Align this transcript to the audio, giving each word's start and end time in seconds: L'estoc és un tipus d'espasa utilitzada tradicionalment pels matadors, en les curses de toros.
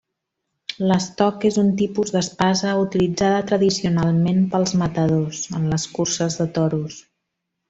L'estoc 0.91 1.43
és 1.49 1.59
un 1.63 1.67
tipus 1.81 2.13
d'espasa 2.15 2.71
utilitzada 2.85 3.43
tradicionalment 3.53 4.41
pels 4.55 4.75
matadors, 4.83 5.45
en 5.61 5.69
les 5.75 5.87
curses 5.99 6.41
de 6.43 6.49
toros. 6.59 6.99